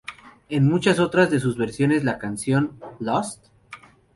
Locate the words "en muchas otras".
0.49-1.29